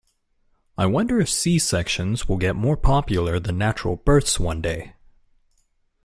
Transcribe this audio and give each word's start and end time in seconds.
I 0.79 0.87
wonder 0.87 1.21
if 1.21 1.29
C-sections 1.29 2.27
will 2.27 2.37
get 2.39 2.55
more 2.55 2.75
popular 2.75 3.39
than 3.39 3.59
natural 3.59 3.97
births 3.97 4.39
one 4.39 4.59
day. 4.59 4.95